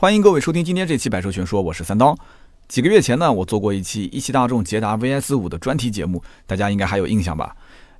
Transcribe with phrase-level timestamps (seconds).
[0.00, 2.16] 欢迎各位收听今天这期《百车全说》，我是三刀。
[2.68, 7.54] 几个月前呢，我做过一期一汽大众捷达 VS 五的专题节目，大家应该还有印象吧？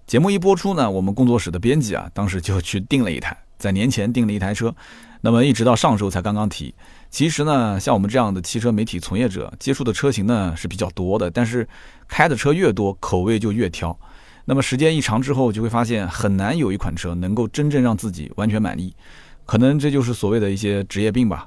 [0.06, 4.74] 节目一播出呢，我们工作室的编辑啊，当时就去订了一台，在年前订了一台车，
[5.21, 6.74] 那么一直到上周才刚刚提。
[7.10, 11.69] 其实呢，像我们这样的汽车媒体从业者，接触的车型呢是比较多的，但是
[12.08, 13.94] 开的车越多，口味就越挑。
[14.46, 18.95] 那么时间一长之后，就会发现很难有一款车能够真正让自己完全满意，
[19.45, 21.46] 可能这就是所谓的一些职业病吧。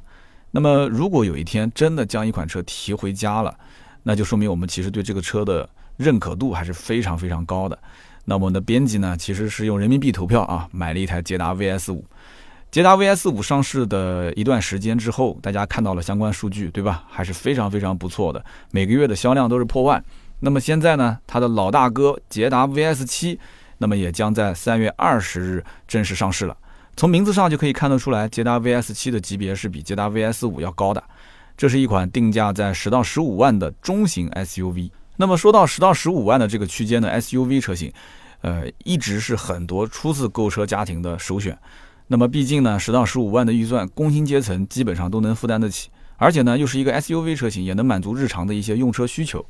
[0.56, 3.58] 那么，如果有一天真的将一款车提回家了，
[4.04, 5.68] 那就说明我们其实对这个车的
[5.98, 7.76] 认可度还是非常非常高的。
[8.26, 12.06] 那我们的编辑呢，其实是用人民币投票啊，买了一台捷达 VS 五。
[12.70, 17.04] 捷达 VS 五上市的一段时间之后，大家看到了相关数据，对吧？
[17.10, 20.04] 还是非常非常不错的，每个月的销量都是破万。
[20.40, 23.40] 那么现在呢，它的老大哥捷达 VS 七，
[23.80, 26.56] 那么也将在三月二十日正式上市了。
[26.96, 31.04] 从名字上就可以看得出来，捷达 VS 七的级别是比捷达 VS 五要高的。
[31.58, 34.90] 这是一款定价在十到十五万的中型 SUV。
[35.18, 37.92] 那么说到十到十五万的这个区间的 SUV 车型，
[38.42, 41.58] 呃，一直是很多初次购车家庭的首选。
[42.08, 49.46] 那么毕竟呢，十到十五万的预算，工薪阶层基本上都能负担得起，而且呢，又是一个 SUV 车型，也能满足日常的一些用车需求。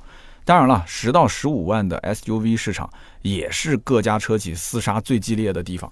[0.46, 2.90] 当然了，十到十五万的 SUV 市场
[3.22, 5.92] 也是各家车企厮杀最激烈的地方。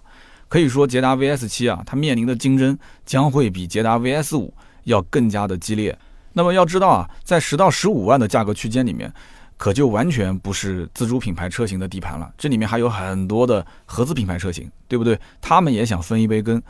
[0.52, 5.98] 可以说，捷达 VS 七啊，它面临的竞争将会比捷达 VS 五要更加的激烈。
[6.34, 9.10] 那么要知道啊，在十到十五万的价格区间里面，
[9.56, 12.30] 可就完全不是自主品牌车型的地盘了。
[12.38, 15.18] 这里面还有很多的合资品牌车型，对不对？
[15.40, 16.62] 他们也想分一杯羹，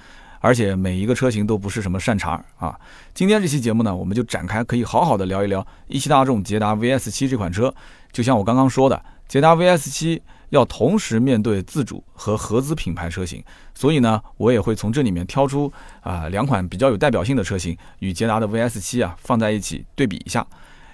[0.42, 2.80] 而且每一个车型都不是什么善茬啊。
[3.16, 7.74] 今天这期节目呢，我们就展开，可以好好的聊一聊一汽大众捷达 VS 七这款车。
[8.12, 10.22] 就像我刚刚说的，捷达 VS 七。
[10.52, 15.72] 要同时面对自主和合资品牌车型，所以呢，我也会从这里面挑出
[16.02, 20.46] 啊两款比较有代表性的车型，与捷达的 VS 七啊放在一起对比一下。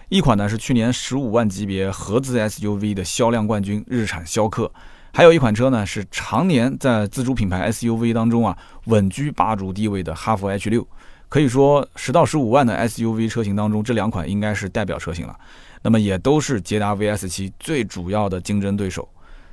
[0.10, 4.72] 一款呢是去年十五万级别合资 SUV 的销量冠军日产逍客，
[5.14, 10.88] 还有一款车呢是常年在自主品牌 SUV 当中啊稳居霸主地位的哈弗 H 六。
[11.30, 15.38] 可以说十到十五万的 SUV 车型当中，这两款应该是代表车型了。
[15.82, 19.10] 那么也都是捷达 VS 七最主要的竞争对手。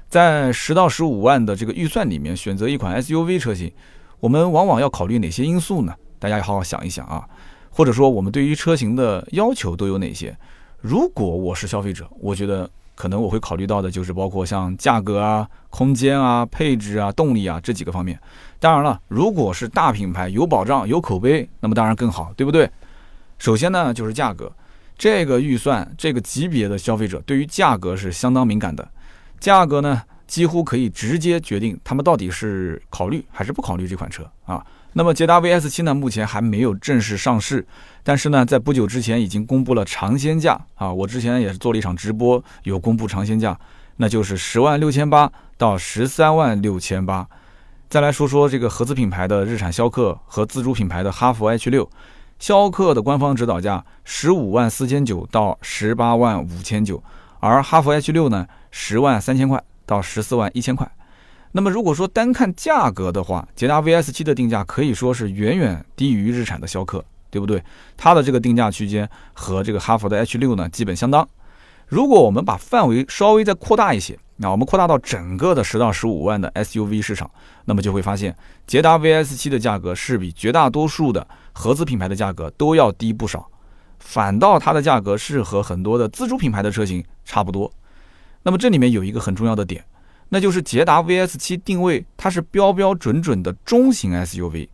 [0.09, 3.73] 在十到十五万的这个预算里面选择一款 SUV 车型，
[4.21, 5.95] 我们往往要考虑哪些因素呢？
[6.19, 7.27] 大家要好好想一想啊，
[7.71, 10.37] 或者说我们对于车型的要求都有哪些？
[10.81, 18.19] 如果我是消费者，我觉得可能我会考虑到的就是包括像价格啊、空间啊、配置啊、动力啊这几个方面。
[18.61, 22.71] 当然了，如果是大品牌有保障、有口碑，那么当然更好，对不对？
[23.39, 24.51] 首先呢就是价格，
[24.97, 28.89] 这个预算、这个级别的消费者对于价格是相当敏感的。
[29.45, 34.65] 价格呢，几乎可以直接决定他们到底是考虑还是不考虑这款车啊。
[34.95, 37.67] 那么捷达 VS 七呢，目前还没有正式上市，
[38.03, 40.91] 但是呢，在不久之前已经公布了尝鲜价啊。
[40.91, 43.55] 我之前也是做了一场直播，有公布尝鲜价，
[43.99, 47.29] 那就是十万六千八到十三万六千八。
[47.91, 51.87] 再来说说这个合资品牌的日产逍客和自主品牌的哈弗 H 六，
[52.39, 57.03] 逍客的官方指导价十五万四千九到十八万五千九。
[57.47, 60.91] 而哈弗 H 六呢，十万三千块到十四万一千块。
[61.53, 67.63] 那么如果说单看价格的话，捷达 VS 七的定价可以说是远远低于日产的逍客，对不对？
[67.99, 71.29] 它的这个定价区间和这个哈弗的 H 六呢，基本相当。
[71.87, 77.31] 如果我们把范围稍微再扩大一些，那我们扩大到整个的十到十五万的 SUV 市场，
[77.67, 78.35] 那么就会发现，
[78.67, 83.47] 捷达 VS 七的价格是比绝大多数的合资品牌的价格都要低不少。
[84.05, 87.73] 反倒它的价格是和很多的自主品牌的车型差不多。
[88.43, 89.83] 那么这里面有一个很重要的点，
[90.29, 94.69] 那就是捷达 VS 七定位它是标标准准的中型 SUV，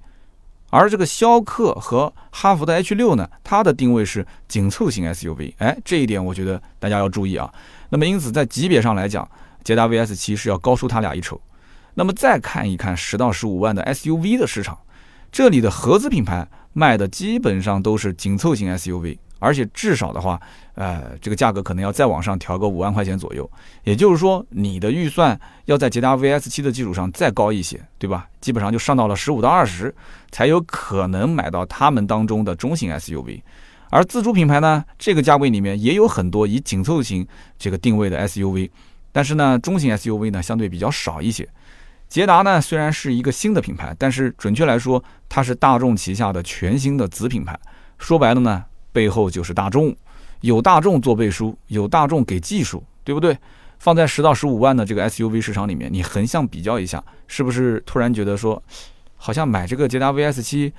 [0.69, 5.55] 而这个逍客和哈弗的 H 六呢，它的定位是紧凑型 SUV。
[5.59, 7.51] 哎，这一点我觉得大家要注意啊。
[7.89, 9.27] 那么因此在级别上来讲，
[9.63, 11.41] 捷达 VS 七是要高出它俩一筹。
[11.95, 14.77] 那么再看一看十到十五万的 SUV 的市场，
[15.33, 16.47] 这里的合资品牌。
[16.73, 20.41] 卖的基本上都是紧凑型 SUV，而且至少的话，
[20.75, 23.51] 呃，这个价格可能要再往上调个五万块钱左右。
[23.85, 28.29] 也就是说，你的预算要在捷达 VS 七的基础上再高一些，对吧？
[28.41, 29.95] 基本上就上到了十五到二十，
[30.31, 33.43] 才有可能买到他们当中的中型 SUV。
[33.91, 37.27] 而自主品牌呢，这个价位里面也有很多以紧凑型
[37.59, 38.71] 这个定位的 SUV，
[39.11, 41.49] 但是呢，中型 SUV 呢相对比较少一些。
[42.11, 47.59] 捷达呢虽然是一个新的品牌，但是准确来说，它是大众旗下的全新的子品牌。
[47.99, 49.95] 说白了呢，背后就是大众，
[50.41, 53.39] 有大众做背书，有大众给技术，对不对？
[53.79, 58.61] 放在十到十五万的这个 SUV 市场里面，你横向比较一下，是不是突然觉得说，
[59.17, 60.73] 好像买这个捷达 VS 七，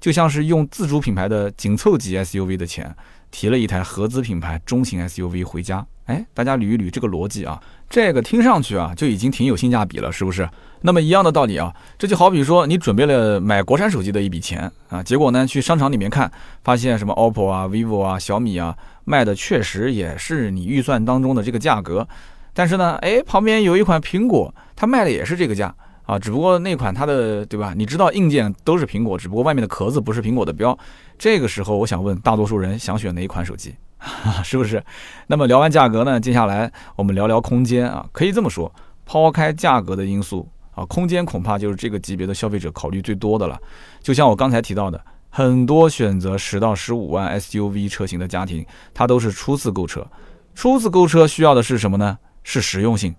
[0.00, 2.94] 就像是用自主品牌的紧凑级 SUV 的钱，
[3.32, 5.84] 提了一台合资品牌中型 SUV 回家。
[6.04, 7.60] 哎，大家捋一捋这个逻辑啊，
[7.90, 10.48] 这个听上去啊就已经挺有性价比了，是不是？
[10.82, 16.30] 那么一样的道理啊，这就好比说你准备了买国产手机的一笔钱啊，结果呢去商场里面看，
[16.62, 22.06] 发现什么 OPPO 啊、vivo 啊、小米啊卖的确实也是你预算当中的这个价格，
[22.52, 25.74] 但是呢，哎，旁边有一款苹果，它卖的也是这个价
[26.04, 27.72] 啊，只不过那款它的对吧？
[27.74, 30.78] 你知道硬件都是苹果，只不过外面的壳子不是苹果的标。
[31.18, 33.74] 这个时候，我想问大多数人想选哪一款手机？
[34.44, 34.82] 是不是？
[35.26, 36.20] 那么聊完价格呢？
[36.20, 38.06] 接下来我们聊聊空间啊。
[38.12, 38.72] 可以这么说，
[39.04, 43.58] 抛开价格的因素啊，空间恐怕就是这个级别的消费者考虑最多的了。
[44.00, 48.64] 就像我刚才提到的，很多选择十到十五万 SUV 车型的家庭，
[48.94, 50.06] 它都是初次购车。
[50.54, 52.18] 初次购车需要的是什么呢？
[52.44, 53.14] 是实用性。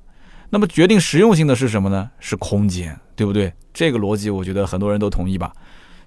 [0.49, 2.09] 那么决定实用性的是什么呢？
[2.19, 3.53] 是空间，对不对？
[3.73, 5.53] 这个逻辑我觉得很多人都同意吧。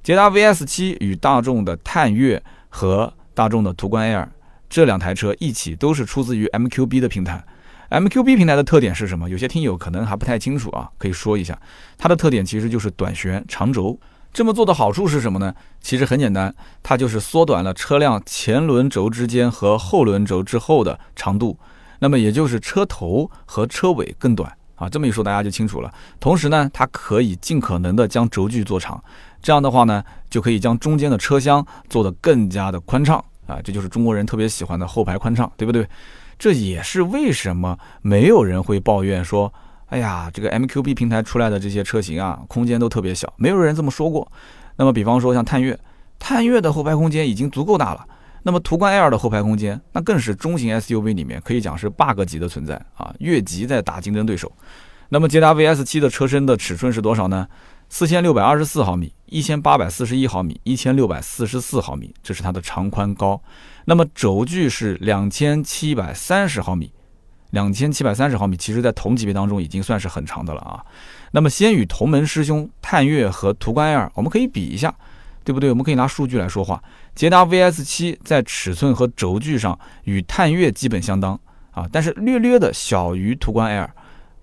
[0.02, 4.28] 捷达 VS 七与大众的探岳和大众的途观 L。
[4.72, 7.44] 这两台车一起都是出自于 MQB 的平台
[7.90, 9.28] ，MQB 平台的特点是什么？
[9.28, 11.60] 有些听友可能还不太清楚啊，可以说一下。
[11.98, 14.00] 它的特点其实就是短悬长轴。
[14.32, 15.54] 这么做的好处是什么呢？
[15.82, 21.58] 其实很简单，它就是缩短了车辆前轮轴之间和后轮轴之后的长度，
[21.98, 24.88] 那么也就是车头和车尾更短啊。
[24.88, 25.92] 这么一说大家就清楚了。
[26.18, 29.04] 同时呢，它可以尽可能的将轴距做长，
[29.42, 33.22] 这样的话呢，就可以将中间的车厢做得更加的宽敞。
[33.52, 35.86] 啊，这就是中国人特别喜欢的后排宽敞，对不对？
[36.38, 39.52] 这也是为什么没有人会抱怨说，
[39.86, 44.26] 哎呀，这个 MQB 平台出来的这些车型啊，空间都特别小，没有人这么说过。
[44.76, 45.78] 那么，比方说像探岳，
[46.18, 48.04] 探岳的后排空间已经足够大了。
[48.42, 54.50] 那么途观 L 的后排空间，那更是中型 SUV 里面可以讲是 bug 级的存在啊，越级在打竞争对手。
[55.10, 57.46] 那么捷达 VS 七的车身的尺寸是多少呢？
[57.88, 63.42] 四千六百二十四毫米，一千八百四十一毫米，一千六百四十四毫米，这是它的长宽高。
[63.86, 66.92] 那么轴距是两千七百三十毫米，
[67.50, 70.84] 两千七百三十毫米，其实在同级别当中已经算是很长的了啊。
[71.30, 74.94] 那么先与同门师兄探岳和途观 L，我们可以比一下，
[75.42, 75.70] 对不对？
[75.70, 76.82] 我们可以拿数据来说话。
[77.14, 81.40] 捷达 VS 七在尺寸和轴距上与探岳基本相当
[81.70, 83.90] 啊，但是略略的小于途观 L。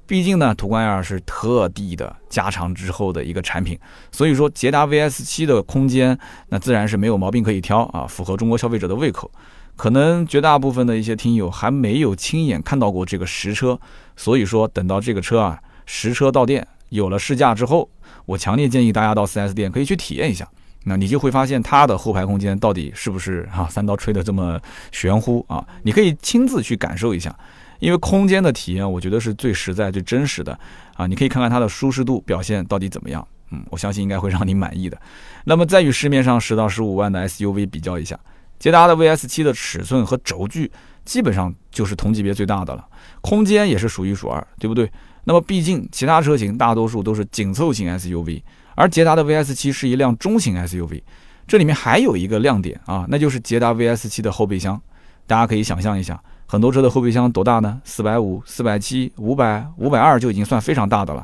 [0.09, 3.77] 毕竟呢，途观 L 是特地的加长之后的一个产品，
[4.11, 6.17] 所以说捷达 VS 七的空间
[6.47, 9.29] 那自然是没有毛病可以挑啊，符合中国消费者的胃口。
[9.75, 13.79] 可能绝大部分的一些听友还没有亲眼看到过这个实车，
[14.17, 17.87] 所以说等到这个车啊实车到店有了试驾之后，
[18.25, 20.49] 我强烈建议大家到 4S 店可以去体验一下，
[20.85, 24.59] 那你就会发现它的后排空间到底是不是哈三刀吹的这么
[24.91, 25.63] 玄乎啊？
[25.83, 27.37] 你可以亲自去感受一下。
[27.79, 30.57] 因为空间的体验，我觉得是最实在、最真实的
[30.95, 31.07] 啊！
[31.07, 34.99] 你可以看看它的舒适度表现到底怎么样，嗯，我相信应该会让你满意的。
[35.45, 38.19] 那么再与市面上十到十五万的 SUV 比较一下，
[38.59, 40.71] 捷达的 VS 七的尺寸和轴距
[41.05, 42.85] 基本上就是同级别最大的了，
[43.21, 44.91] 空间也是数一数二，对不对？
[45.23, 48.41] 那么毕竟其他车型大多数都是紧凑型 SUV，
[48.75, 51.01] 而捷达的 VS 七是一辆中型 SUV，
[51.47, 54.81] 这里面还有一个亮点啊，那就是捷达 VS 七的后备箱，
[55.25, 56.21] 大家可以想象一下。
[56.51, 57.79] 很多车的后备箱多大呢？
[57.83, 61.23] 四百五、四百七、五百、五百二就已经算非常大的了。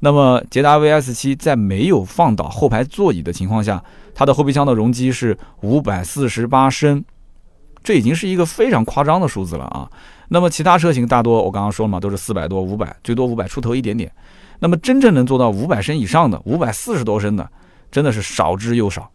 [0.00, 3.80] 那么捷达 VS 七在没有放倒后排座椅的情况下，
[4.16, 7.04] 它的后备箱的容积是五百四十八升，
[7.84, 9.88] 这已经是一个非常夸张的数字了啊。
[10.26, 14.10] 那么其他车型大多我刚刚说了嘛，都是四百多、五百，最多五百出头一点点。
[14.58, 17.48] 那么真正能做到五百升以上的，五百四十多升的，
[17.92, 19.08] 真的是少之又少。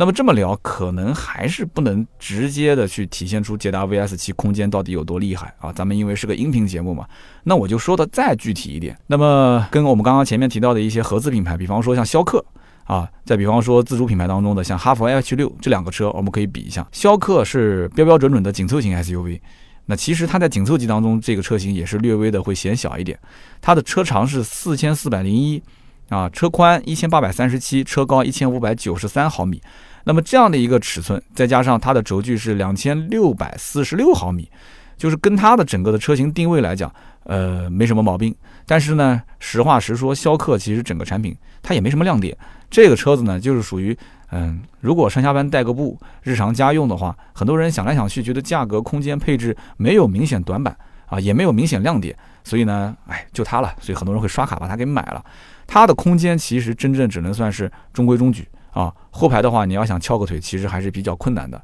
[0.00, 5.72] 那么这么聊，可能还是不能直接的去体现出捷达 VS 七空间到底有多厉害啊！
[5.72, 7.04] 咱们因为是个音频节目嘛，
[7.42, 8.96] 那我就说的再具体一点。
[9.08, 12.44] 那么跟我们刚刚前面提到的一些合资品牌，比方说像逍客
[12.84, 16.86] 啊，再比方说自主品牌当中的像哈弗 H 六这两个车，我们可以比一下。
[16.92, 19.40] 逍客是标标准准的紧凑型 SUV，
[19.86, 23.18] 那其实它在紧凑级当中，这个车型也是略微的会显小一点。
[23.60, 25.60] 它的车长是四千四百零一
[26.08, 29.60] 啊，车宽一千八百三十七，车高一千五百九十三毫米。
[30.04, 34.50] 那么这样的一个尺寸，再加上它的轴距是两千六百四十六毫米，
[34.96, 36.92] 就是跟它的整个的车型定位来讲，
[37.24, 38.34] 呃，没什么毛病。
[38.66, 42.36] 但是呢，实话实说，逍客其实整个产品它也没什么亮点。
[42.70, 43.96] 这个车子呢，就是属于，
[44.30, 50.76] 嗯，如果上下班带个步，日常家用的话，很多人想来想去，觉得价格、空间、配置没有明显短板
[51.06, 52.14] 啊，也没有明显亮点，
[52.44, 53.74] 所以呢，哎，就它了。
[53.80, 55.24] 所以很多人会刷卡把它给买了。
[55.66, 58.46] 它的空间其实真正只能算是中规中矩。
[58.78, 61.60] 啊，后排的话，你要想翘个腿，其实还是比较困难的。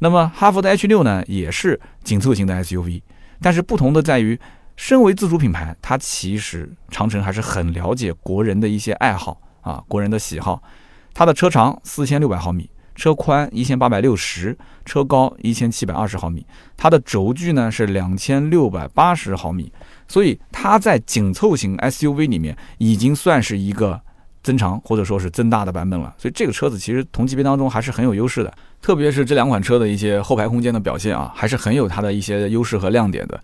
[0.00, 3.00] 那么哈弗的 H 六呢，也是紧凑型的 SUV，
[3.40, 4.36] 但是不同的在于，
[4.74, 10.60] 身为自主品牌，它其实长城还是很了解国人的一些爱好啊，国人的喜好。
[11.14, 16.44] 它的车长四千六百毫米，车宽一千八百六十，车高一千七百二十毫米，
[16.76, 19.72] 它的轴距呢是两千六百八十毫米，
[20.08, 24.02] 所以它在紧凑型 SUV 里面已经算是一个
[24.46, 26.14] 增长或者说是增大的版本了。
[26.16, 33.42] 所以这个车子其实同级别当中还是很有优势的，特别是这两款车的一些后排空间的表现啊，还是很有它的一些优势和亮点的。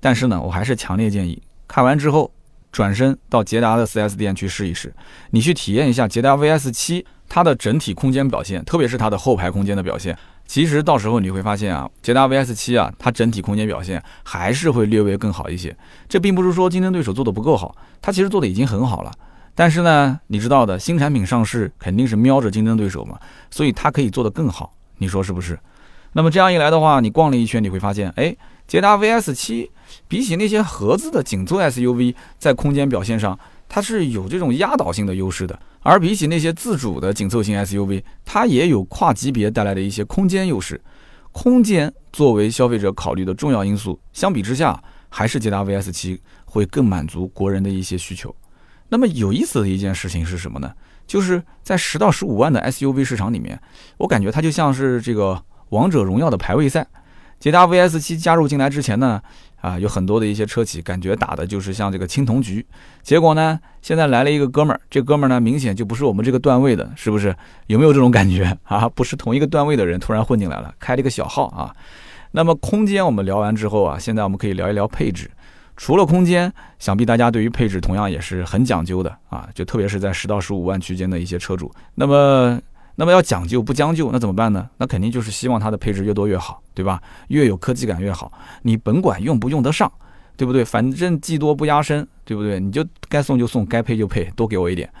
[0.00, 2.30] 但是呢，我还是强烈建议看完之后。
[2.72, 4.94] 转身到捷达的 4S 店去试一试，
[5.30, 10.16] 你去体验一下捷达 VS 七它的整体空间表现，特别是它的后排空间的表现。
[10.46, 15.76] 其实到时候你会发现啊，捷达 VS 七啊，它整体空间表现还是会略微更好一些。
[16.08, 19.10] 这并不是说竞争对手做的不够好，它其实做的已经很好了。
[19.60, 24.74] 但是呢，你知道的，新产品上市肯定是瞄着竞争对手嘛，所以它可以做得更好。
[24.96, 25.60] 你说是不是？
[26.14, 28.34] 那么这样一来的话，你逛了一圈，你会发现，哎。
[28.66, 29.70] 捷达 VS 七
[30.08, 33.38] 比起那些合资的紧凑 SUV，在空间表现上，
[33.68, 35.60] 它是有这种压倒性的优势的。
[35.80, 40.80] 而比起那些自主的紧凑型 SUV，它也有跨级别带来的一些空间优势。
[41.32, 48.34] 空间作为消费者考虑的重要因素，相比之下，还是捷达 VS 七会更满足国人的一些需求。
[48.90, 50.72] 那么有意思的一件事情是什么呢？
[51.06, 53.58] 就是在十到十五万的 SUV 市场里面，
[53.96, 56.86] 我感觉它就像是这个王者荣耀的排位赛。
[57.40, 59.20] 捷达 VS 七加入进来之前呢，
[59.62, 62.64] 啊，有很多的一些车企感觉打的就是像这个青铜局，
[63.02, 67.34] 结果呢，现在来了一个哥们儿，这哥们儿呢明显就不是我们这个段位的，是不是？
[67.68, 68.86] 有没有这种感觉啊？
[68.90, 71.74] 不是同一个段位的人突然混进来了，开了一个小号啊。
[72.32, 75.30] 那么空间我们聊完之后啊，现在我们可以聊一聊配置。
[75.80, 82.60] 除了空间，想必大家对于配置同样也是很讲究的啊，就特别是在十到十五万区间的一些车主，那么。
[82.96, 84.68] 那么要讲究不将就，那怎么办呢？
[84.76, 87.00] 那肯定就是希望它的配置越多越好，对吧？
[87.28, 88.30] 越有科技感越好。
[88.60, 89.90] 你甭管用不用得上，
[90.36, 90.62] 对不对？
[90.62, 92.60] 反正技多不压身，对不对？
[92.60, 94.92] 你就该送就送，该配就配，多给我一点。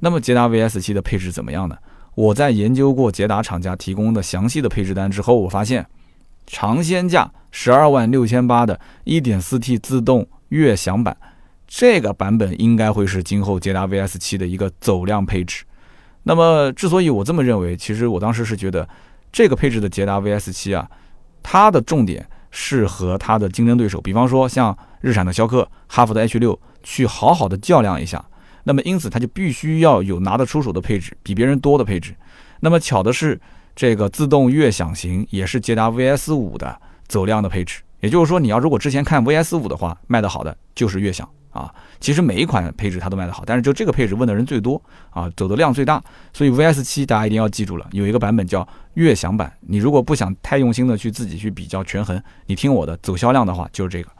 [0.00, 1.78] 那么捷达 VS 七的配置怎么样呢？
[2.14, 5.86] 我在研究过捷达厂家提供的详细的配置单之后，我发现，
[6.46, 11.16] 尝鲜价十二万六千八的 1.4T 自动悦享版，
[11.66, 15.64] 这个版本应该会是今后捷达 VS 七的一个走量配置。
[16.22, 18.88] 那么，之所以我这么认为，其实我当时是觉得，
[19.30, 20.88] 这个配置的捷达 VS 七啊，
[21.42, 28.24] 它的重点是和它的竞争对手，比方说像日产的逍客、哈弗的 H 六，去好好的较量一下。
[28.64, 32.14] 那么，因此它就必须要有拿得出手的配置，比别人多的配置。
[32.58, 33.40] 那么巧的是，
[33.76, 37.82] 这个自动悦享型也是捷达 VS 五的走量的配置。
[38.00, 41.28] 也就是说，你要如果之前看 VS 五的话，卖得好的就是悦享。
[41.50, 44.78] 啊，其实每一款配置它都卖得好，但是就这个配置问的人最多
[45.08, 46.02] 啊，走的量最大，
[46.34, 49.50] 所以 VS 七大家一定要记住了，有一个版本叫悦享版。
[49.60, 54.10] 你如果不想太用心的去自己去比较权衡，你听我的，走销量的话就是这个。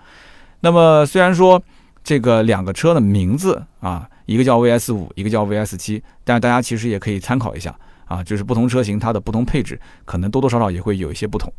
[0.61, 1.63] 那么虽然说
[2.03, 11.53] 这个两个车的名字啊，一个叫 VS 五，一个叫 VS 七，但是大家其实也可以参考一下啊，就是不同车型它的不同配置，可能多多少少也会有一些不同。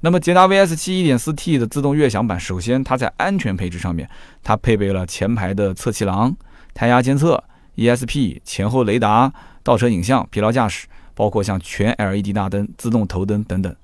[0.00, 4.08] 那么捷达 VS 七 1.4T 的自动悦享版，首先它在安全配置上面，
[4.42, 6.34] 它配备了前排的侧气囊、
[6.74, 7.42] 胎压监测、
[7.76, 9.32] ESP、前后雷达、
[9.62, 13.74] 倒车影像、疲劳驾驶，包括像全 LED 大灯、自动头灯等等。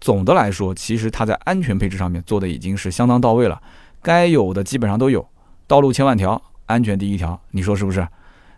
[0.00, 3.60] 总的来说，其实它在安全配置上面做的已经是相当到位了，
[4.00, 5.26] 该有的基本上都有。
[5.66, 8.06] 道路千万条，安全第一条，你说是不是？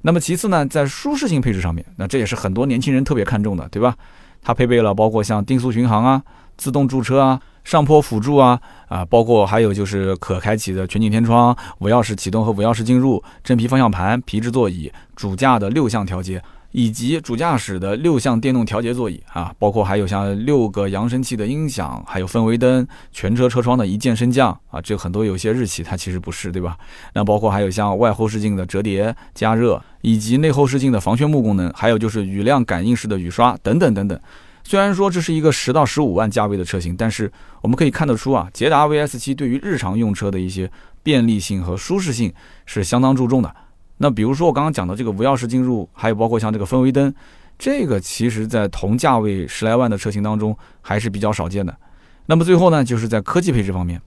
[0.07, 3.97] 那么其次呢，在舒适性配置上面，那这也是很多年轻人特别看重的，对吧？
[4.41, 6.23] 它配备了包括像定速巡航啊。
[6.57, 16.41] 自动驻车啊，上坡辅助啊，啊，包括还有就是可开启的全景天窗、无钥匙启动和无钥匙进入、真皮方向盘、皮质座椅、主驾的六项调节，
[16.77, 26.77] 以及主驾驶的六项电动调节座椅啊，包括还有像六个扬声器的音响，还有氛围灯、全车车窗的一键升降啊，这很多有些日企它其实不是，对吧？
[27.15, 34.21] 那包括还有像外后视镜的折叠加热，以及内后视镜的防眩目功能，还有就是雨量感应式的雨刷等等等等。
[34.63, 40.71] 虽然说这是一个十到十五万价位的车型，但是我们可以看得出啊，捷达 VS 七对于日常用车的一些
[41.03, 42.31] 便利性和舒适性
[42.67, 43.57] 是相当注重的。
[43.99, 47.13] 那比如说我刚刚讲的这个无钥匙进入，还有包括像这个氛围灯，
[47.59, 51.77] 这个其实在同价位十来万的车型当中还是比较少见的。
[52.27, 54.01] 那么最后呢，就是在科技配置方面，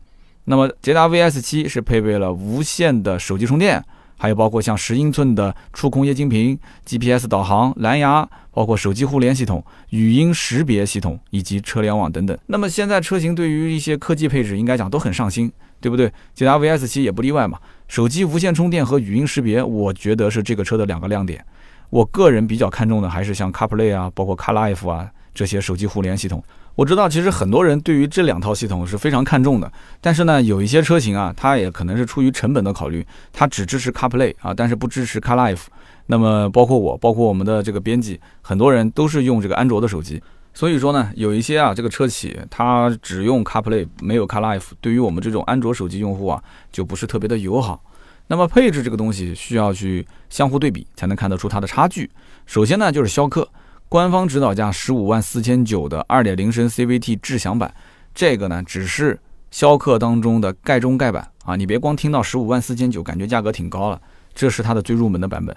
[0.45, 3.83] 那么捷达 VS 七是配备了无线的手机充电。
[4.21, 12.37] 还有包括像十英寸的触控液晶屏、GPS 导航、蓝牙，包括手机互联系统、语音识别系统以及车联网等等。
[12.47, 16.11] 那么现在车型对于一些科技配置，应该讲都很上心，对不对？
[16.33, 17.59] 捷达 VS 七也不例外嘛。
[17.87, 21.43] 手机无线充电和语音识别，我觉得是这个车的两个亮点。
[21.89, 26.43] 我个人比较看重的还是像 CarPlay 啊，包括 CarLife 啊这些手机互联系统。
[26.75, 29.69] 我知道，其实很多人对于这两套系统是非常看重的，
[29.99, 35.63] 但是呢，有一些车型啊，它也可能是出于成本的考虑，它只支持 CarPlay 啊，但是不支持 CarLife。
[36.05, 40.21] 那么，包括我，包括我们的这个编辑，很多人都是用这个安卓的手机。
[40.59, 47.81] 所以说呢，有一些啊，这个车企它只用 CarPlay，没有 CarLife，对于我们这种安卓手机用户啊，就不是特别的友好。
[48.27, 52.11] 那么配置这个东西需要去相互对比，才能看得出它的差距。
[52.45, 53.47] 首先呢，就是逍客。
[53.87, 57.73] 官方指导价十五万四千九的二点零升 CVT 智享版，
[58.13, 59.17] 这个呢只是
[59.51, 61.55] 逍客当中的盖中盖版啊！
[61.55, 64.01] 你别光听到十五万四千九，感觉价格挺高了，
[64.35, 65.55] 这是它的最入门的版本。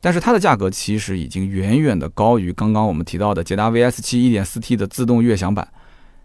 [0.00, 5.68] 但是它的价格其实已经远远的高于刚刚我们提到的捷达 VS 七一点四 T 的自动悦享版，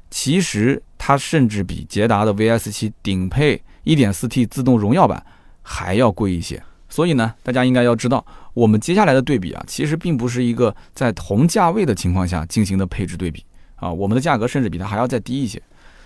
[0.10, 5.26] 其实它甚至比捷达的 VS 七顶配一点四 T 自动荣耀版
[5.62, 6.64] 还要贵一些。
[6.88, 8.26] 所以呢，大家应该要知道。
[8.54, 13.44] 我们接下来的对比啊，其实并不是一个在同价位的情况下进行的配置对比
[13.76, 15.62] 啊，我们的价格甚至比它还要再低一些。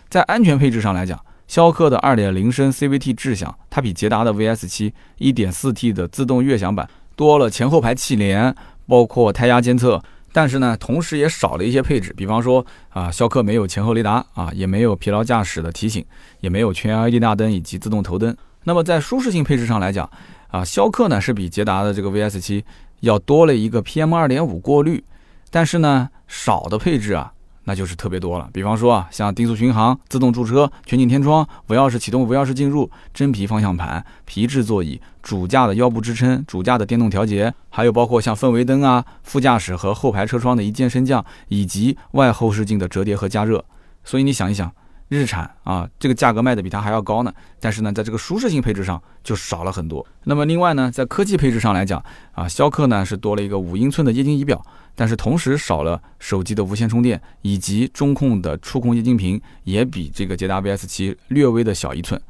[0.10, 8.56] 在安全配置上来讲，逍客的2.0升 CVT 智享，它比捷达的 VS7 1.4T 的自动悦享版多了前后排气帘，
[8.88, 16.06] 包括胎压监测，但是呢，同时也少了一些配置，比方说啊，逍客没有前后雷达啊，也没有疲劳驾驶的提醒，
[16.40, 18.34] 也没有全 LED 大灯以及自动头灯。
[18.64, 20.10] 那么在舒适性配置上来讲，
[20.48, 22.64] 啊，逍客呢是比捷达的这个 VS 七
[23.02, 25.04] 要多了一个 PM 二点五过滤，
[25.52, 28.50] 但是呢少的配置啊，那就是特别多了。
[28.52, 43.64] 比方说啊，像定速巡航、自动驻车、全景天窗、无钥匙启动、无钥匙进入、真皮方向盘、皮质座椅、主驾的腰部支撑、主驾的电动调节，还有包括像氛围灯啊、副驾驶和后排车窗的一键升降，以及外后视镜的折叠和加热。
[44.04, 44.72] 所以你想一想。
[45.10, 50.06] 日产啊，这个价格卖的比它还要高呢，但是呢，在这个舒适性配置上就少了很多。
[50.24, 52.02] 那么另外呢，在科技配置上来讲
[52.34, 54.64] 啊，逍客呢是多了一个五英寸的液晶仪表，
[54.96, 62.22] 但是同时少了手机的无线充电以及中控的触控液晶屏，也比这个捷达 VS 七略微的小一寸。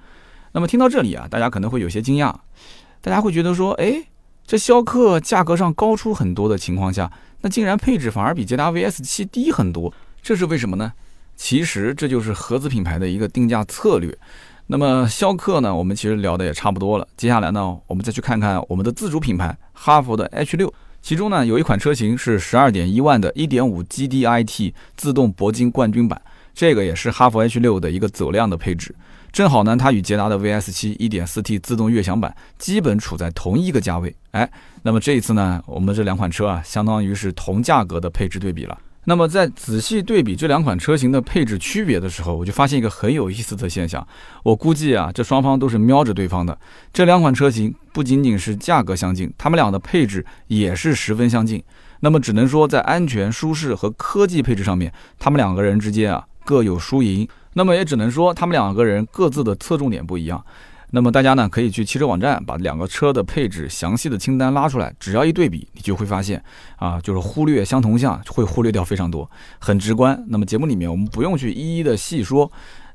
[0.53, 2.33] 那么听到这里啊，大家可能会有些惊讶，
[3.01, 4.01] 大家会觉得说，哎，
[4.47, 10.93] 这逍客价格上高出很多的情况下，那竟然配置反而比捷达 VS 七低很多，这是为什么呢？
[11.39, 14.15] 其实这就是合资品牌的一个定价策略。
[14.67, 17.07] 那么逍客呢，我们其实聊的也差不多了。
[17.15, 26.21] 接下来呢，我们再去看看我们的自主品牌哈弗的 H 六，其中呢有一款车型是十二点一万的1.5 GDIT 自动铂金冠军版，
[26.53, 28.93] 这个也是哈弗 H 六的一个走量的配置。
[29.31, 34.13] 正好呢，它与捷达的 VS 七 1.4T 自动悦享版基本处在同一个价位。
[34.31, 34.47] 哎，
[34.83, 38.77] 那么这一次呢，我们这两款车啊，相当于是同价格的配置对比了。
[39.05, 44.05] 那么在仔细对比这两款车型的配置区别的时候，我就发现一个很有意思的现象。
[44.43, 46.55] 我估计啊，这双方都是瞄着对方的。
[46.93, 51.63] 这两款车型不仅仅是价格相近，他们俩的配置也是十分相近。
[52.01, 57.27] 那么只能说在安全、舒适和科技配置上面，他们两个人之间啊各有输赢。
[57.53, 60.43] 那么也只能说他们两个人各自的侧重点不一样。
[60.91, 66.43] 那么大家呢可以去汽车网站把两个车的配置详细的清单拉出来，只要一对比，你就会发现
[66.77, 70.23] 啊，就是忽略相同项会忽略掉非常多，很直观。
[70.29, 72.51] 那么节目里面我们不用去一一的细说。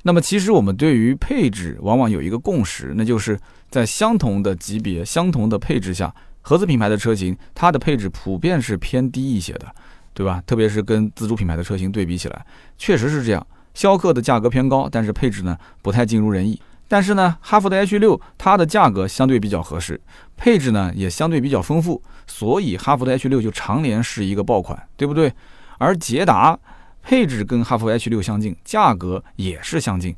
[0.06, 3.38] 那么其实我们对于配置往往有一个共识，那就是
[3.70, 9.66] 在相同的级别、相同的配置下，合资品牌的车型它的配置普遍是偏低一些的，
[10.12, 10.42] 对吧？
[10.46, 12.44] 特别是跟自主品牌的车型对比起来，
[12.76, 13.46] 确实是这样。
[13.72, 16.60] 逍客的价格偏高，但是配置呢不太尽如人意。
[16.94, 20.00] 但是呢，哈弗的 H 六它的价格相对比较合适，
[20.36, 25.32] 配置呢也相对比较丰富，所以哈弗的 H 六就常年是一个爆款，对不对？
[25.78, 26.56] 而捷达
[27.02, 30.14] 配置跟哈弗 H 六相近，价格也是相近。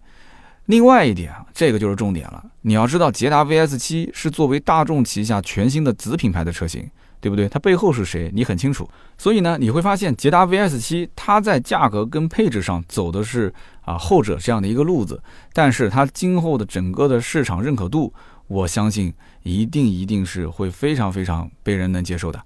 [0.66, 6.86] 另外一点啊，这个就是重点了，你要知道捷达 VS 七是作为大众旗下全新的子品牌的车型。
[7.18, 7.48] 对不对？
[7.48, 8.30] 它背后是谁？
[8.32, 8.88] 你很清楚。
[9.16, 13.52] 所以呢，你会发现捷达 VS 七它在价格跟配置上走的是
[13.86, 15.22] 啊后者这样的一个路子，
[15.54, 18.12] 但是它今后的整个的市场认可度，
[18.48, 22.38] 我相信一定一定是会非常非常被人能接受的。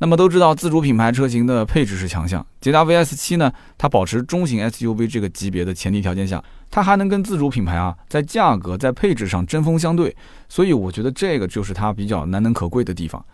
[0.00, 10.16] 那么都知道自主品牌车型的配置是强项，捷达 VS 七呢，它保持中型 SUV 这个级别的前提条件下，它还能跟自主品牌啊在价格在配置上针锋相对，
[10.48, 13.24] 所以我觉得这个就是它比较难能可贵的地方。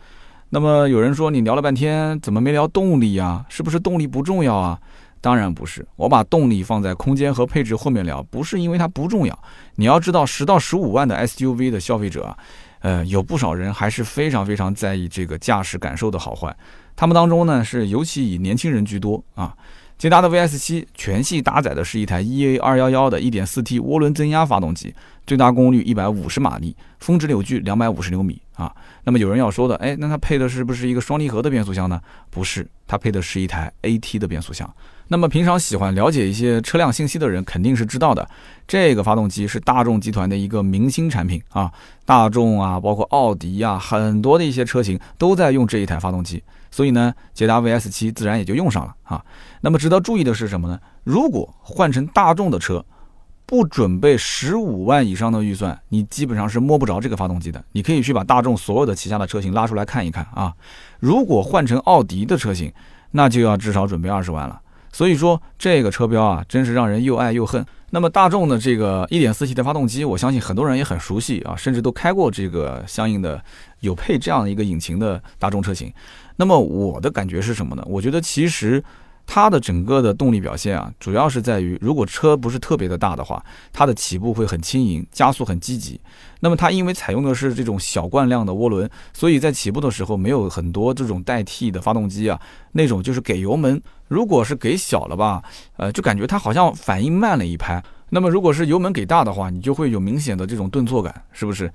[0.49, 3.45] 那么有人说你聊了半天，怎么没聊动力呀？
[3.51, 4.81] 是不是动力不重要啊？
[5.25, 9.39] 当然不是，我把动力放在空间和配置后面聊，不是因为它不重要。
[9.77, 12.37] 你要知道，十到十五万的 SUV 的消费者啊，
[12.81, 16.55] 呃，有不少人还是非常非常在意这个驾驶感受的好坏。
[16.95, 19.57] 他们当中呢，是尤其以年轻人居多啊。
[19.97, 24.95] 捷达的 VS 七全系搭载的是一台 EA 二幺幺的 1.4T 涡轮增压发动机，
[25.27, 28.71] 最大功率150马力，峰值扭矩250牛米啊。
[29.05, 31.99] 那么有人要说的，哎，那它配的是不是一个双离合的变速箱呢？
[32.29, 34.71] 不是，它配的是一台 AT 的变速箱。
[35.09, 38.27] 那么平常喜欢了解一些车辆信息的人肯定是知道的，
[38.67, 41.71] 这个发动机是大众集团的一个明星产品啊，
[42.05, 49.23] 大众啊，包括奥迪啊，很多的一些车型都在用这一台发动机，所以呢，捷达 VS 七自然也就用上了啊。
[49.61, 50.81] 那么值得注意的是什么呢？
[51.05, 52.85] 如果换成大众的车，
[53.47, 57.63] 不准备十五万以上的预算，你基本上是摸不着这个发动机的。
[57.73, 60.55] 你可以去把大众所有的旗下的车型拉出来看一看啊。
[60.99, 62.73] 如果换成奥迪的车型，
[63.11, 64.63] 那就要至少准备二十万了。
[64.95, 67.67] 所以说这个车标啊，真是让人又爱又恨。
[67.91, 73.43] 那么大众的这个 1.4T 的发动机，我相信很多人也很熟悉啊，甚至都开过这个相应的
[73.81, 75.93] 有配这样的一个引擎的大众车型。
[76.37, 77.83] 那么我的感觉是什么呢？
[77.87, 78.83] 我觉得其实。
[79.27, 86.01] 它的整个的动力表现啊，主要是在于，如果车不是特别的大的话，它的起步会很轻盈，加速很积极。
[86.41, 92.39] 那么它因为采用的是这种小惯量的涡轮，所以在起步的时候没有很多这种代替的发动机啊，
[92.73, 95.43] 那种就是给油门，如果是给小了吧，
[95.77, 97.83] 呃，就感觉它好像反应慢了一拍。
[98.11, 101.73] 那么如果是油门给大的话，你就会有明显的这种顿挫感，是不是？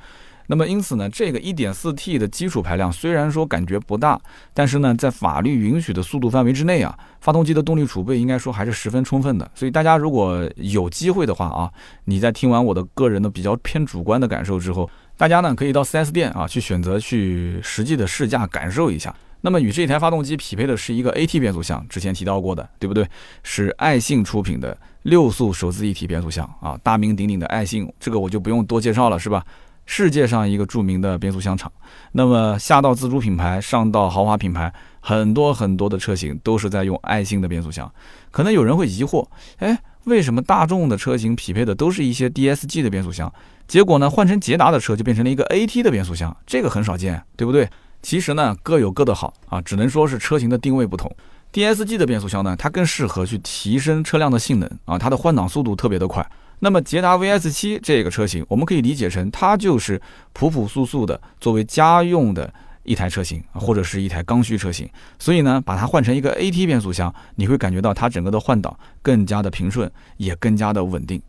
[0.52, 4.20] 那么因此呢，这个 1.4T 的基础排量虽然说感觉不大，
[4.52, 9.50] 但是呢，在法律允许的速度范围之内啊，发动机的动力储备应该说还是十分充分的。
[9.54, 11.72] 所以大家如果有机会的话啊，
[12.06, 19.14] 你在听完我的个人的比较偏主观的感受之后，大家呢可以到 4S 店啊去选择去实际的试驾感受一下。
[19.42, 23.08] 那么与这台发动机匹配的是一个 AT 变速箱，之前提到过的，对不对？
[23.44, 29.46] 是爱信出品的六速手自一体变速箱啊，大名鼎鼎的爱信，这个我就不用多介绍了，是吧？
[29.92, 31.70] 世界上一个著名的变速箱厂，
[32.12, 37.92] 那么下到自主品牌，上到豪华品牌，很多很多的车型都是在用爱信的变速箱。
[38.30, 39.26] 可能有人会疑惑，
[39.58, 43.34] 哎，为什么大众的车型匹配的都是一些 DSG 的变速箱，
[43.68, 46.38] 结果呢换成捷达的车就变成了一个 AT 的变速箱？
[46.46, 47.68] 这个很少见，对不对？
[48.04, 51.12] 其实呢各有各的好啊，只能说是车型的定位不同。
[51.52, 56.24] DSG 的变速箱呢，它更适合去提升车辆的性能啊，它的换挡速度特别的快。
[56.60, 60.02] 那么捷达 VS 七这个车型，我们可以理解成它就是
[60.34, 64.90] 朴朴素素的作为家用的一台车型，或者是一台刚需车型。
[65.18, 71.22] 所以呢，把它换成一个 AT 变速箱，你会感觉到它整个的换挡更加的平顺，也更加的稳定。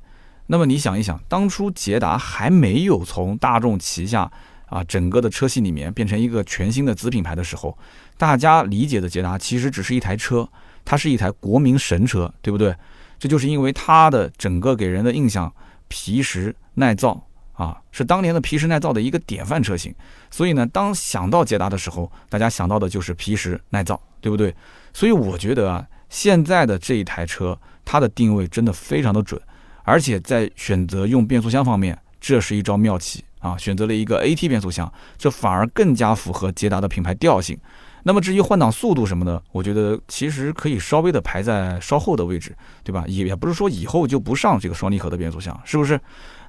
[0.47, 4.29] 那么你想一想，当初捷达还没有从大众旗下
[4.67, 7.79] 啊整个的车系里面变成一个全新的子品牌的时候，
[8.19, 10.49] 大家理解的捷达其实只是一台车，
[10.85, 12.75] 它是一台国民神车，对不对？
[13.21, 15.53] 这就是因为它的整个给人的印象
[15.87, 19.95] 皮实耐造啊，是当年的皮实耐造的一个典范车型。
[20.31, 24.55] 所以呢，当想到捷达的时候，大家想到的就是皮实耐造，对不对？
[24.95, 29.39] 所以我觉得啊，现在的这一台车，它的定位真的非常的准，
[29.83, 37.59] 而且在选择用变速箱方面，这是一招妙棋啊，选择了一个 AT 变速箱，这反而更加符合捷达的品牌调性。
[38.03, 43.05] 那么至于换挡速度什么的，我觉得其实可以稍微的排在稍后的位置，对吧？
[43.07, 46.01] 也也不是说以后就不上这个双离合的变速箱，是不是？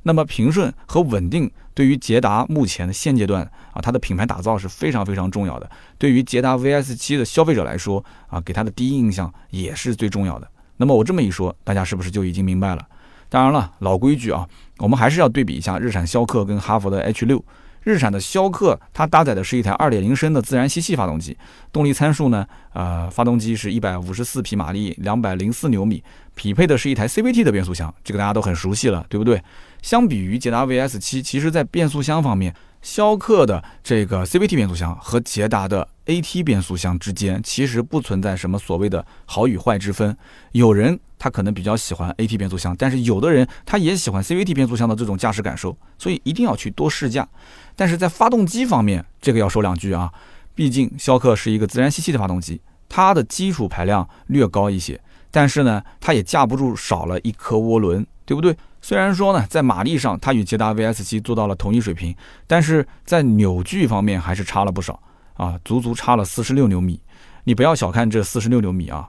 [0.04, 5.70] 那么平顺和稳定对于捷达目前的现阶段啊，它的品牌打造是非常非常重要的。
[6.00, 10.48] 对于捷达 VS 七的消费者来说啊，给他的第一印象也是最重要的。
[10.78, 12.88] 那么我这么一说，大家是不是就已经明白了？
[13.30, 14.48] 当然了，老规矩啊，
[14.80, 17.44] 我们还是要对比一下日产逍客跟哈弗的 H 六。
[17.84, 21.38] 日产的逍客，它搭载的是一台2.0升的自然吸气发动机，
[21.72, 26.04] 动力参数呢，呃，发动机是一百五十四匹马力，两百零四牛米，
[26.36, 29.42] 匹配的是一台 CVT 的变速箱，这个大家都很熟悉了，对不对？
[29.82, 40.16] 相比于捷达 VS 七，其实在变速箱方面，逍客的这个 CVT 变速箱和捷达的 AT 变速箱之间，其实不存在什么所谓的好与坏之分。
[40.52, 47.30] 有人他可能比较喜欢 AT 变速箱，但是有的人他也喜欢 CVT 变速箱的这种驾驶感受，所以一定要去多试驾。
[47.76, 50.12] 但是在发动机方面，这个要说两句啊，
[50.56, 58.58] 毕竟逍客是一个自然吸气的发动机，它的基础排量略高一些，但是呢，它也架不住少了一颗涡轮，对不对？
[58.82, 62.16] 虽然说呢，在马力上它与捷达 VS 七做到了同一水平，
[62.48, 65.00] 但是在扭矩方面还是差了不少
[65.36, 67.00] 啊，足足差了四十六牛米。
[67.44, 69.08] 你不要小看这四十六牛米啊，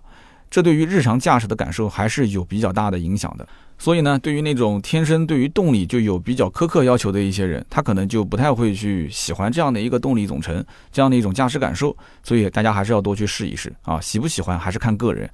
[0.52, 3.48] 这对于日常驾驶的感受还是有比较大的影响的。
[3.78, 10.62] 所以呢，对于那种天生对于动力就有比较苛刻要求的一些人，他可能就不太会去喜欢这样的一个动力总成，
[10.92, 11.96] 这样的一种驾驶感受。
[12.22, 15.28] 所以大家还是要多去试一试啊，喜不喜欢还是看个人。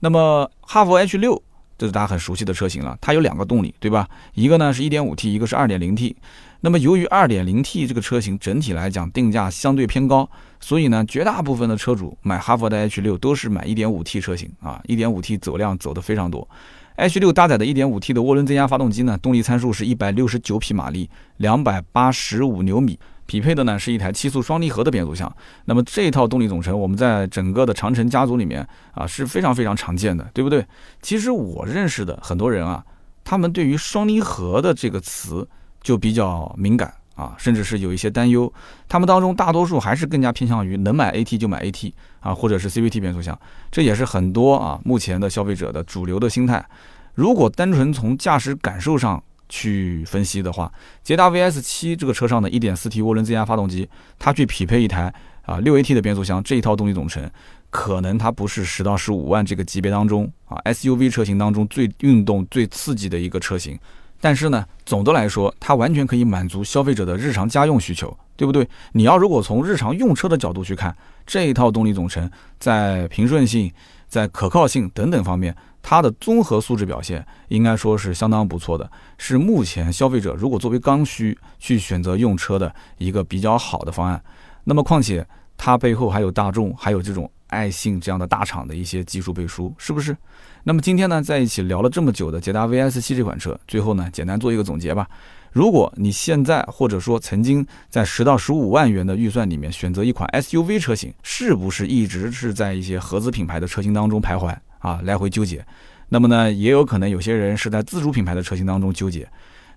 [0.00, 1.42] 那么哈弗 H 六。
[1.78, 4.08] 这是大家很熟悉的车型了，它有两个动力，对吧？
[4.34, 6.12] 一个呢是 1.5T，一个是 2.0T。
[6.58, 10.28] 那么由于 2.0T 这个车型整体来讲定价相对偏高，
[10.60, 16.48] 所以呢，绝大部分的车主买哈弗的 H6 都是买 1.5T 车型啊，1.5T 走量走的非常多。
[16.96, 22.98] H6 搭载的 1.5T 的涡轮增压发动机呢，动力参数是169匹马力，285牛米。
[23.26, 25.30] 匹配的呢是一台七速双离合的变速箱。
[25.66, 30.64] 那么这一套动力总成，我们在整个的长城家族里面啊是非常非常常见的，对不对？
[31.02, 32.82] 其实我认识的很多人啊，
[33.22, 35.46] 他们对于双离合的这个词
[35.82, 38.50] 就比较敏感啊，甚至是有一些担忧。
[38.88, 43.36] 他们当中大多数还是更加偏向于能买 AT 就买 AT 啊，或者是 CVT 变速箱。
[43.72, 46.64] 这也是很多啊目前的消费者的主流的心态。
[47.14, 57.28] 如果单纯从驾驶感受上去分析的话，捷达 VS 七这个车上的 1.4T 涡轮增压发动机，它去匹配一台啊 6AT 的变速箱，这一套动力总成，
[57.70, 63.76] 可能它不是十到十五万这个级别当中啊 SUV 车型当中最运动、最刺激的一个车型。
[64.20, 68.68] 但是呢，总的来说，它完全可以满足消费者的日常家用需求，对不对？
[68.92, 72.28] 你要如果从日常用车的角度去看，这一套动力总成
[72.58, 73.72] 在平顺性、
[74.08, 75.54] 在可靠性等等方面。
[75.80, 84.22] 它的综合素质表现应该说是相当不错的，是目前消费者如果作为刚需去选择用车的一个比较好的方案。
[84.64, 85.26] 那么，况且
[85.56, 90.16] 它背后还有大众，还有这种爱信这样的大厂的一些技术背书，是不是？
[90.64, 95.08] 那么今天呢，在一起聊了这么久的捷达 VS 七这款车，最后呢，简单做一个总结吧。
[95.52, 104.54] 如果你现在或者说曾经在十到十五万元的预算里面选择一款 SUV 车型，是不是一直是在一些合资品牌的车型当中徘徊？
[104.80, 105.64] 啊，来回纠结，
[106.10, 109.28] 那么呢，也有可能有些人是在自主品牌的车型当中纠结，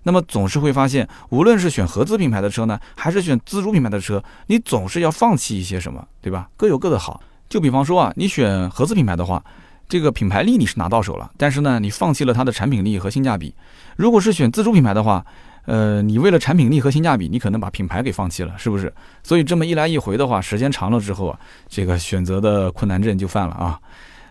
[0.02, 6.50] 那么总是会发现，无论是选合资品牌的车呢，还是选自主品牌的车，你总是要放弃一些什么，对吧？
[6.56, 7.20] 各有各的好。
[7.52, 9.44] 就比方说啊，你选合资品牌的话，
[9.86, 13.54] 这个品牌力你是拿到手了，但是呢，你放弃了它的产品力和性价比。
[13.94, 15.22] 如果是选自主品牌的话，
[15.66, 18.90] 呃，你为了产品力和性价比，你可能把品牌给放弃了，是不是？
[19.22, 21.38] 所以这么一来一回的话，时间长了之后啊，
[21.68, 23.78] 这个选择的困难症就犯了啊。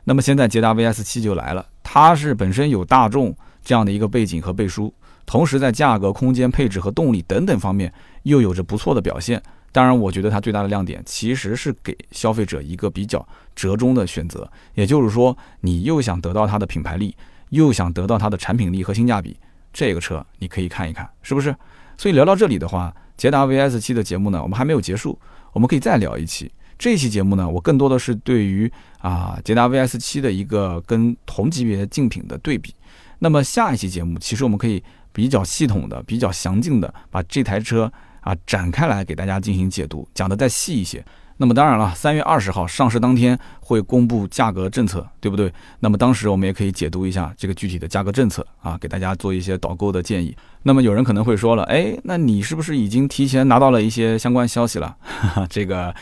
[0.03, 3.31] 那么现在捷达 VS 七就来了，它是本身有大众
[3.63, 4.91] 这样的一个背景和背书，
[5.27, 9.39] 同时在价格、空间、配置和动力等等方面又有着不错的表现。
[9.71, 17.15] 当然，我觉得它最大的亮点其实是给消费者一个比较折中的选择，也就是说，你又想得到它的品牌力，
[17.49, 19.37] 又想得到它的产品力和性价比，
[19.71, 21.55] 这个车你可以看一看，是不是？
[21.97, 25.17] 所以聊到这里的话，捷达 VS 七的节目呢，我们还没有结束，
[25.53, 26.51] 我们可以再聊一期。
[26.77, 32.73] 这期节目呢，我更多的是对于啊捷达 VS 七的一个跟同级别竞品的对比。
[33.19, 41.03] 那么下一期节目，其实我们可以比较系统的、比较详尽的把这台车啊展开来给大家进行解读，讲的再细一些。
[41.37, 45.51] 那么当然了，三月二十号上市当天会公布价格政策，对不对？
[45.79, 50.35] 那么当时我们也可以解读一下这个具体的价格政策啊，给大家做一些导购的建议。
[50.63, 54.95] 那么有人可能会说了，哎，那你是不是已经提前拿到了一些相关消息了？
[55.49, 55.93] 这个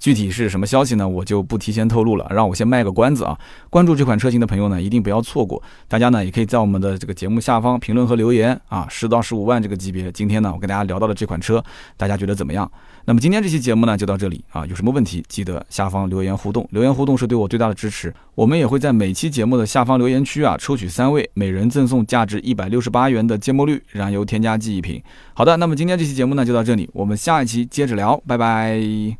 [0.00, 1.08] 具体是什么消息呢？
[1.08, 3.38] 我就不提前透露了，让我先卖个关子啊。
[3.70, 5.62] 关注这款车型的朋友呢，一定不要错过。
[5.86, 11.62] 大家呢，也可以在我们的这个节目下方评论和留言啊，十到十五万这个级别，今天呢，我跟大家聊到的这款车，
[11.96, 12.68] 大家觉得怎么样？
[13.04, 14.66] 那么今天这期节目呢，就到这里啊。
[14.66, 18.12] 有什么问题，记得下方留言互动，留言互动是对我最大的支持。
[18.38, 25.02] 我们也会在每期节目的下方留言区啊，抽取三位，每人赠送价值一百六十八元的芥末绿燃油添加剂一瓶。
[25.34, 29.16] 好的，那么今天这期节目呢，就到这里，我们下一期接着聊，拜拜。